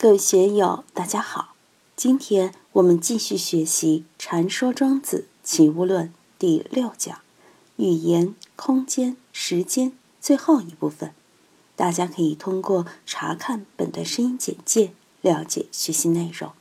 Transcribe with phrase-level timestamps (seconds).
[0.00, 1.56] 各位学友，大家好！
[1.96, 6.06] 今天我们继续学习《禅说庄子·齐物论》
[6.38, 7.18] 第六讲
[7.74, 9.90] “语言、空间、时间”
[10.22, 11.12] 最后一部分。
[11.74, 16.52] 大家可以通过查看本段声音简介了解学习内容。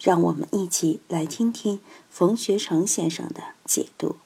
[0.00, 4.16] 让我们一起来听听冯学成先生的解读：“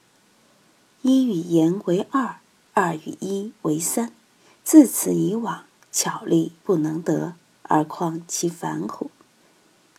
[1.03, 2.37] 一语言为二，
[2.71, 4.13] 二语一为三，
[4.63, 7.33] 自此以往，巧立不能得。”
[7.71, 9.09] 而况其反乎？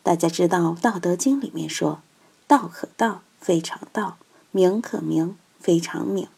[0.03, 2.03] 大家知道《道德经》里面说
[2.47, 4.19] ：“道可道，非常道；
[4.51, 6.29] 名可名，非常名。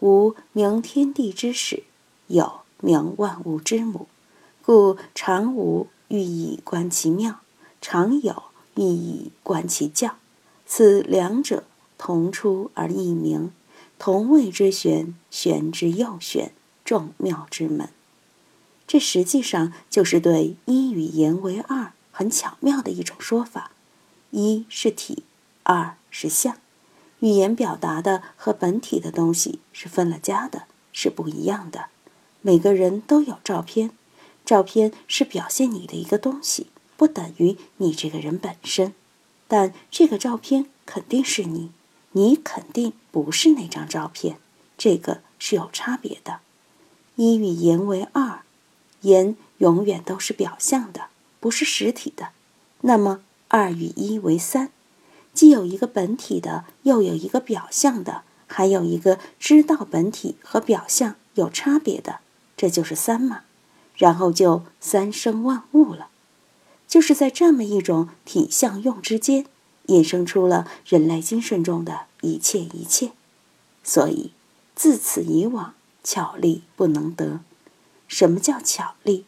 [0.00, 1.82] 无名，天地之始；
[2.28, 4.06] 有名，万物之母。
[4.64, 7.40] 故常无欲以观其妙，
[7.82, 8.44] 常有
[8.76, 10.14] 欲以观其教。
[10.64, 11.64] 此两者，
[11.98, 13.52] 同出而异名，
[13.98, 16.52] 同谓之玄，玄之又玄，
[16.86, 17.90] 众妙之门。”
[18.90, 23.70] 这实际上就是对一语言为二很巧妙的一种说法。
[24.32, 25.22] 一是体，
[25.62, 26.56] 二是相。
[27.20, 31.86] 语言表达的和本体的东西是分了家的，是不一样的。
[32.40, 33.92] 每个人都有照片，
[34.44, 36.66] 照片是表现你的一个东西，
[36.96, 38.92] 不等于你这个人本身。
[39.46, 41.70] 但这个照片肯定是你，
[42.10, 44.40] 你肯定不是那张照片，
[44.76, 46.40] 这个是有差别的。
[47.14, 48.42] 一语言为二。
[49.02, 52.30] 言永远都是表象的，不是实体的。
[52.82, 54.70] 那么二与一为三，
[55.34, 62.20] 既有一个本体的，又有一个表象的，还有一个知道本体和表象有差别的，
[62.56, 63.42] 这就是三嘛。
[63.96, 66.08] 然后就三生万物了，
[66.88, 69.44] 就是在这么一种体相用之间，
[69.88, 73.12] 衍生出了人类精神中的一切一切。
[73.84, 74.32] 所以
[74.74, 77.40] 自此以往，巧立不能得。
[78.10, 79.24] 什么叫巧立？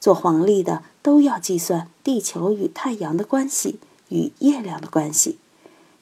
[0.00, 5.38] 做黄历的都要计算地球与太阳的关系与月亮的关系。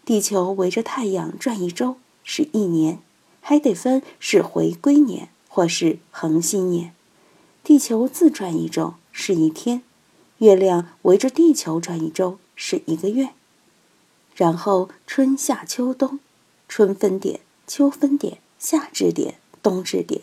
[0.06, 2.98] 地球围着太阳转一周是一年，
[3.42, 6.94] 还得分是回归年或是恒星年。
[7.62, 9.82] 地球自转一周是一天，
[10.38, 13.30] 月亮围着地球转一周是一个月。
[14.34, 16.18] 然后春夏秋冬，
[16.68, 20.22] 春分点，秋分点，夏至点，冬至点。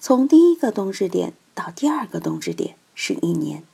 [0.00, 3.64] 从第一个冬至点到第二个冬至点是一年，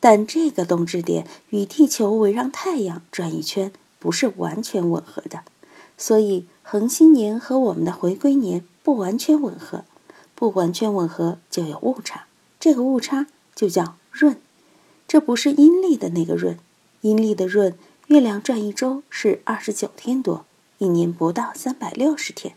[0.00, 5.42] 但这个冬至点与地球围绕太阳转一圈不是完全吻合的，
[5.98, 9.84] 所以恒星年和我们的回归年不完全吻合，
[10.34, 12.26] 不完全吻合就有误差，
[12.58, 14.36] 这个误差就叫闰。
[15.06, 16.58] 这不是阴历的那个闰，
[17.02, 17.74] 阴历的闰，
[18.06, 20.44] 月亮转一周是二十九天多，
[20.78, 22.56] 一年不到三百六十天。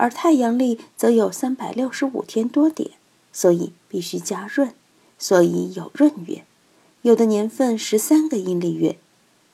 [0.00, 2.92] 而太阳历则有三百六十五天多点，
[3.34, 4.72] 所以必须加闰，
[5.18, 6.42] 所以有闰月。
[7.02, 8.96] 有的年份十三个阴历月。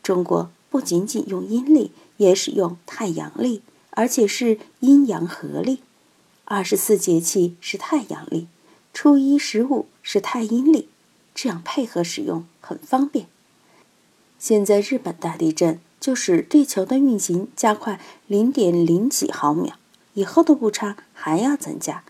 [0.04, 5.80] 中国不仅仅用阴历，也使用太阳历，而且是阴阳合历。
[6.44, 8.46] 二十四节气是太阳历，
[8.94, 10.88] 初一十五是太阴历，
[11.34, 13.26] 这样配合使用很方便。
[14.38, 19.76] 现在日本大地震就使地球的运行加快零点零几毫秒。
[20.16, 22.02] 以后的误差还要增加，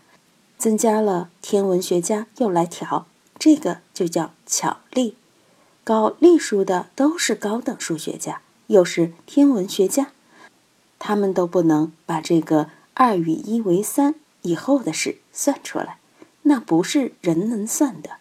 [0.57, 3.05] 增加了，天文学家又来调，
[3.37, 5.15] 这个就叫巧立。
[5.83, 10.11] 搞历数的都是高等数学家，又是天文学家，
[10.97, 15.99] 他们都不能把这个二与一为三以后的事算出来，
[16.43, 18.11] 那不是人能算的。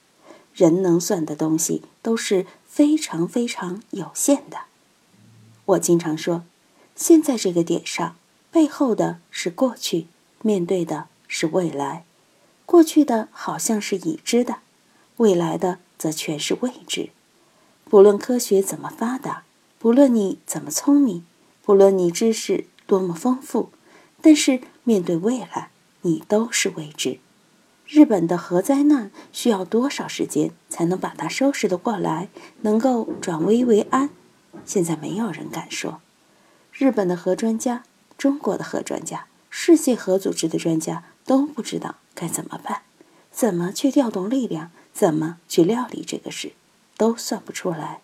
[0.52, 4.62] 人能算的东西都是非常非常有限的。
[5.66, 6.42] 我经常说，
[6.96, 8.16] 现在这个点上。
[8.56, 10.06] 背后的是过去，
[10.40, 12.06] 面对的是未来。
[12.64, 14.60] 过去的好像是已知的，
[15.18, 17.10] 未来的则全是未知。
[17.84, 19.42] 不论科学怎么发达，
[19.78, 21.26] 不论你怎么聪明，
[21.62, 23.68] 不论你知识多么丰富，
[24.22, 25.68] 但是面对未来，
[26.00, 27.18] 你都是未知。
[27.86, 32.30] 日本的核灾难需要多少时间才能把它收拾得过来，
[32.62, 34.08] 能够转危为安？
[34.64, 36.00] 现在没有人敢说。
[36.72, 37.82] 日本的核专家。
[38.18, 42.82] 中国的核专家、世界核组织的专家都不知道该怎么办，
[43.30, 46.52] 怎么去调动力量，怎么去料理这个事，
[46.96, 48.00] 都算不出来。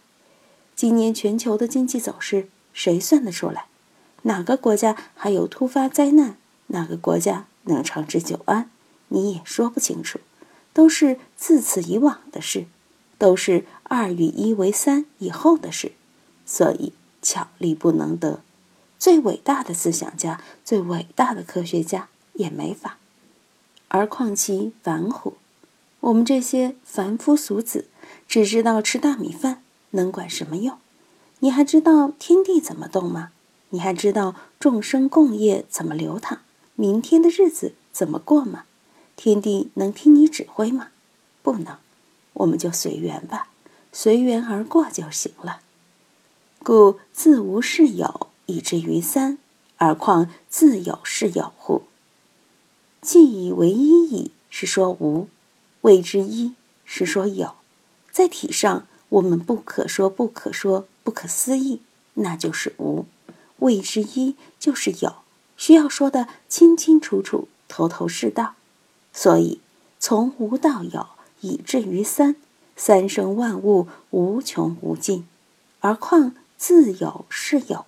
[0.75, 3.67] 今年全球的经济走势，谁算得出来？
[4.23, 6.37] 哪个国家还有突发灾难？
[6.69, 8.71] 哪个国家能长治久安？
[9.09, 10.21] 你也说不清楚。
[10.75, 12.65] 都是自此以往的事，
[13.19, 15.93] 都是二与一为三以后的事，
[16.47, 18.41] 所以巧立不能得。
[19.03, 22.99] 最伟大的思想家，最伟大的科学家也没法，
[23.89, 25.35] 而况其凡乎？
[25.99, 27.89] 我们这些凡夫俗子，
[28.29, 30.79] 只知道吃大米饭，能管什么用？
[31.41, 33.33] 你还知道天地怎么动吗？
[33.71, 36.39] 你还知道众生共业怎么流淌？
[36.77, 38.67] 明天的日子怎么过吗？
[39.17, 40.91] 天地能听你指挥吗？
[41.43, 41.77] 不能，
[42.35, 43.49] 我们就随缘吧，
[43.93, 45.59] 随缘而过就行了。
[46.63, 49.39] 故自无是有，以至于三，
[49.77, 51.83] 而况自有是有乎？
[53.01, 55.27] 既以为一矣，是说无；
[55.81, 56.55] 谓之一，
[56.85, 57.55] 是说有。
[58.11, 61.81] 在体上，我们不可说不可说不可思议，
[62.15, 63.05] 那就是无；
[63.59, 65.17] 谓之一，就是有，
[65.57, 67.49] 需要说的清清楚楚。
[67.69, 68.55] 头头是道，
[69.15, 69.61] 所以
[69.99, 71.07] 从无到有，
[71.41, 72.37] 以至于三，
[72.77, 75.27] 三生万物无穷无尽，
[75.81, 77.87] 而况自有是有？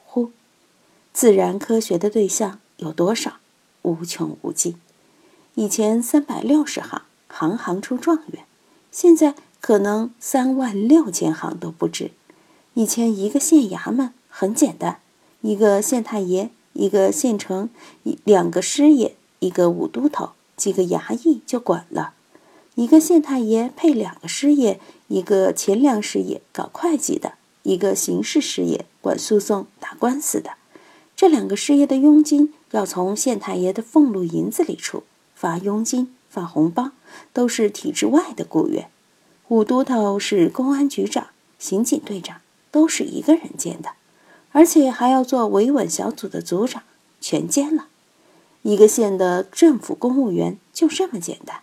[1.14, 3.34] 自然科学的对象有多少？
[3.82, 4.75] 无穷无尽。
[5.55, 8.44] 以前三百六十行，行行出状元，
[8.90, 12.11] 现在可能三万六千行都不止。
[12.75, 14.99] 以前一个县衙门很简单，
[15.40, 17.70] 一个县太爷，一个县丞，
[18.02, 19.14] 一两个师爷。
[19.40, 22.14] 一个武都头，几个衙役就管了；
[22.76, 30.52] 一个县太爷配两个师爷，一个钱粮师爷搞会计的，一个刑事师爷管诉讼打官司的。
[31.16, 36.90] 这两个师爷的佣金要从县太爷的俸禄银子里出，发佣金、发红包
[37.32, 38.90] 都是体制外的雇员。
[39.49, 41.28] 武都头是公安局长、
[41.58, 42.40] 刑警队长，
[42.70, 43.90] 都是一个人兼的，
[44.50, 46.82] 而且还要做维稳小组的组长，
[47.20, 47.87] 全兼了。
[48.62, 51.60] 一个县的政府公务员就这么简单。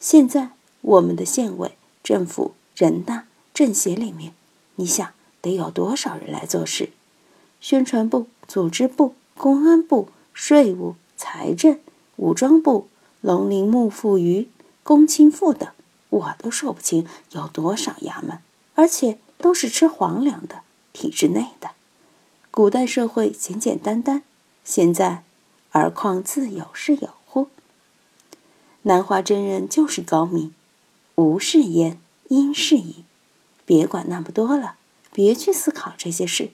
[0.00, 1.72] 现在我们的县委、
[2.02, 4.32] 政府、人大、政协里面，
[4.76, 6.90] 你想得有多少人来做事？
[7.62, 11.78] 宣传部、组织部、公安部、税务、财政、
[12.16, 12.88] 武装部、
[13.20, 14.48] 农林牧副渔、
[14.82, 15.70] 工青妇等，
[16.10, 18.40] 我都说不清有多少衙门，
[18.74, 20.62] 而且都是吃皇粮的，
[20.92, 21.70] 体制内的。
[22.50, 24.24] 古代社会简简单单，
[24.64, 25.22] 现在。
[25.74, 27.48] 而况自有是有乎？
[28.82, 30.52] 南华真人就是高明，
[31.14, 31.98] 无是焉，
[32.28, 33.04] 因是矣。
[33.64, 34.74] 别管那么多了，
[35.12, 36.50] 别去思考这些事，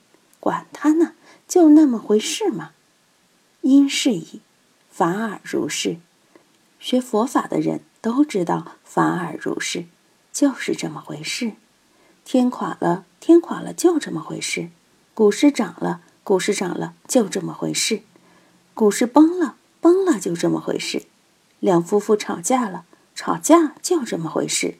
[0.48, 1.12] 管他呢，
[1.46, 2.70] 就那么回事嘛。
[3.60, 4.40] 因是矣，
[4.90, 5.98] 法尔如是。
[6.80, 9.84] 学佛法的人都知道，法尔如是，
[10.32, 11.52] 就是这么回事。
[12.24, 14.70] 天垮了，天垮了，就这么回事。
[15.12, 18.00] 股市涨了，股市涨了，就这么回事。
[18.72, 21.02] 股市崩了，崩了，就这么回事。
[21.60, 24.78] 两夫妇吵架了，吵架就这么回事。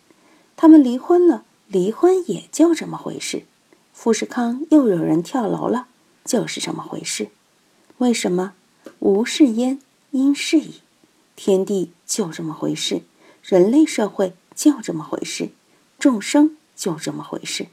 [0.57, 3.45] 他们离婚了，离婚也就这么回事。
[4.01, 5.89] 富士康又有人跳楼了，
[6.25, 7.31] 就是这么回事。
[7.97, 8.53] 为什么？
[9.01, 9.81] 无是焉，
[10.13, 10.75] 因是矣。
[11.35, 13.03] 天地就这么回事，
[13.43, 15.49] 人类社会就这么回事，
[15.99, 17.67] 众生就这么回事。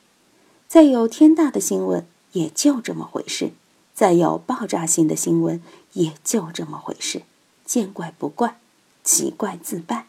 [0.67, 3.51] 再有天大的新闻，也就这么回事。
[3.93, 5.61] 再有爆炸性的新闻，
[5.93, 7.21] 也就这么回事，
[7.63, 8.59] 见怪不怪，
[9.03, 10.07] 奇怪自败。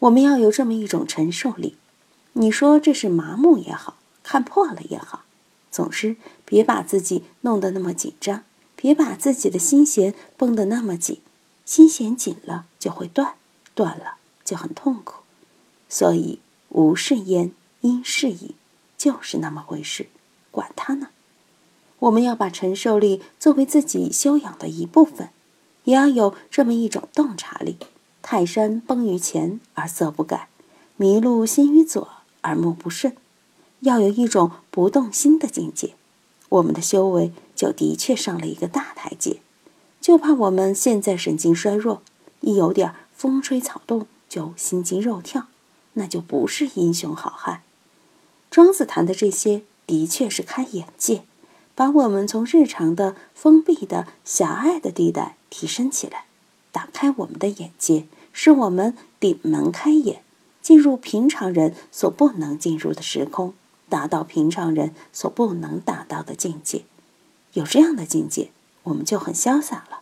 [0.00, 1.76] 我们要有这么一种承受力。
[2.32, 5.24] 你说这是麻木也好看破了也好，
[5.70, 8.44] 总之别把自己弄得那么紧张，
[8.76, 11.20] 别把自己的心弦绷得那么紧。
[11.64, 13.34] 心弦紧了就会断，
[13.74, 15.22] 断了就很痛苦。
[15.88, 16.40] 所以
[16.70, 18.56] 无是焉，因是矣，
[18.98, 20.06] 就是那么回事，
[20.50, 21.08] 管他呢。
[22.00, 25.28] 我们要把承受力作为自己修养的一部分，
[25.84, 27.76] 也要有这么一种洞察力。
[28.22, 30.48] 泰山崩于前而色不改，
[30.98, 32.08] 麋鹿心于左
[32.40, 33.16] 而目不顺，
[33.82, 35.94] 要有一种不动心的境界。
[36.48, 39.38] 我们的修为就的确上了一个大台阶。
[40.00, 42.02] 就怕我们现在神经衰弱，
[42.40, 45.46] 一有点风吹草动就心惊肉跳，
[45.92, 47.62] 那就不是英雄好汉。
[48.50, 51.22] 庄子谈的这些，的确是开眼界。
[51.74, 56.26] 把我们从日常的封闭的狭隘的地带提升起来，
[56.70, 60.22] 打开我们的眼界，使我们顶门开眼，
[60.60, 63.54] 进入平常人所不能进入的时空，
[63.92, 66.84] 达到平常人所不能达到的境界。
[67.52, 68.50] 有这样的境界，
[68.84, 70.00] 我们就很潇洒了。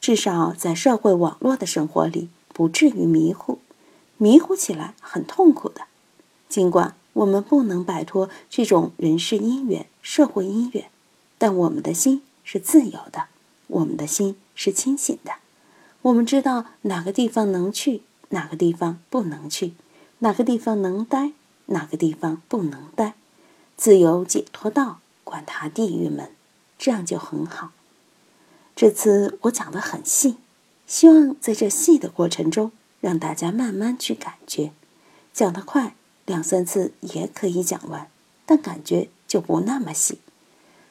[0.00, 3.60] 至少在社会网络的生活里，不至于迷糊。
[4.16, 5.82] 迷糊起来很痛苦的。
[6.48, 10.86] 尽管我们不能摆脱这种人事因缘、社会因缘。
[11.38, 13.26] 但我们的心是自由的，
[13.68, 15.34] 我们的心是清醒的。
[16.02, 19.74] 我们知道哪个地方能去，哪个地方不能去，
[20.18, 21.30] 哪个地方能待，
[21.72, 23.14] 哪个地方不能待。
[23.76, 26.30] 自由解脱道，管他地狱门，
[26.78, 27.72] 这样就很好。
[28.74, 30.36] 这次我讲的很细，
[30.86, 34.72] 希望在这细的过程中，让大家慢慢去感觉。
[35.32, 35.94] 讲得快，
[36.26, 38.08] 两三次也可以讲完。
[38.44, 40.18] 但感觉就不那么细。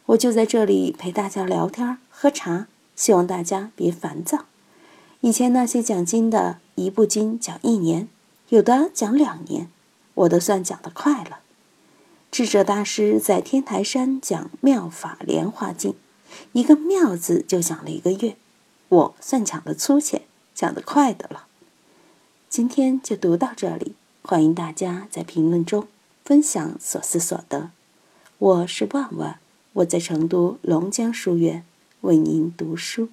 [0.07, 4.45] 我就在这里陪大家聊天喝茶，希望大家别烦躁。
[5.19, 8.07] 以前那些讲经的，一部经讲一年，
[8.49, 9.69] 有的讲两年，
[10.21, 11.39] 我都算讲得快了。
[12.31, 15.91] 智者大师在天台山讲《妙法莲华经》，
[16.53, 18.35] 一个“妙”字就讲了一个月，
[18.89, 20.23] 我算讲得粗浅，
[20.53, 21.47] 讲得快的了。
[22.49, 25.87] 今天就读到这里，欢迎大家在评论中
[26.23, 27.71] 分享所思所得。
[28.37, 29.39] 我是万万。
[29.73, 31.63] 我在成都龙江书院
[32.01, 33.07] 为您读书。